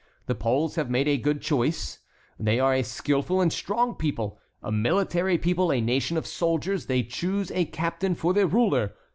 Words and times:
The 0.25 0.33
Poles 0.33 0.77
have 0.77 0.89
made 0.89 1.07
a 1.07 1.15
good 1.15 1.41
choice. 1.43 1.99
They 2.39 2.59
are 2.59 2.73
a 2.73 2.81
skilful 2.81 3.39
and 3.39 3.53
strong 3.53 3.93
people! 3.93 4.39
A 4.63 4.71
military 4.71 5.37
people, 5.37 5.71
a 5.71 5.79
nation 5.79 6.17
of 6.17 6.25
soldiers, 6.25 6.87
they 6.87 7.03
choose 7.03 7.51
a 7.51 7.65
captain 7.65 8.15
for 8.15 8.33
their 8.33 8.47
ruler. 8.47 8.95